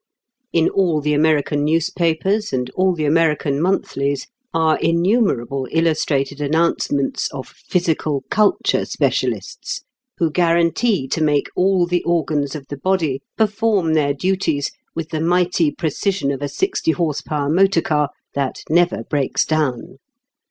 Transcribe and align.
In 0.51 0.67
all 0.71 0.99
the 0.99 1.13
American 1.13 1.63
newspapers 1.63 2.51
and 2.51 2.71
all 2.71 2.95
the 2.95 3.05
American 3.05 3.61
monthlies 3.61 4.25
are 4.51 4.79
innumerable 4.79 5.67
illustrated 5.69 6.41
announcements 6.41 7.29
of 7.31 7.49
"physical 7.69 8.23
culture 8.31 8.83
specialists," 8.85 9.83
who 10.17 10.31
guarantee 10.31 11.07
to 11.09 11.21
make 11.21 11.49
all 11.55 11.85
the 11.85 12.01
organs 12.03 12.55
of 12.55 12.65
the 12.69 12.77
body 12.77 13.21
perform 13.37 13.93
their 13.93 14.11
duties 14.15 14.71
with 14.95 15.09
the 15.09 15.21
mighty 15.21 15.69
precision 15.69 16.31
of 16.31 16.41
a 16.41 16.49
60 16.49 16.89
h.p. 16.93 17.29
motor 17.49 17.81
car 17.83 18.09
that 18.33 18.63
never 18.71 19.03
breaks 19.03 19.45
down. 19.45 19.99